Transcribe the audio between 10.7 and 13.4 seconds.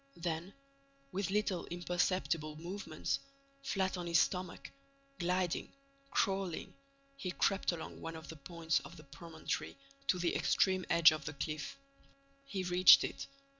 edge of the cliff. He reached it.